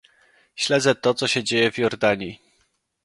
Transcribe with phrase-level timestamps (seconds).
[0.55, 2.39] Śledzę to, co dzieje się w Jordanii